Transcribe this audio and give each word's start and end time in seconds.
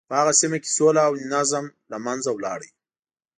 په 0.09 0.13
هغه 0.19 0.33
سیمه 0.41 0.57
کې 0.63 0.69
سوله 0.77 1.01
او 1.07 1.13
نظم 1.33 1.65
له 1.91 1.97
منځه 2.05 2.29
ولاړ. 2.33 2.59